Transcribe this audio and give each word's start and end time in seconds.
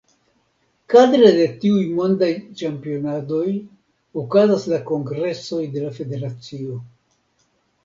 Kadre 0.93 1.27
de 1.39 1.43
tiuj 1.63 1.83
mondaj 1.99 2.29
ĉampionadoj 2.61 3.45
okazas 4.23 4.67
la 4.73 4.81
kongresoj 4.89 5.63
de 5.77 5.87
la 5.87 5.95
federacio. 6.01 6.83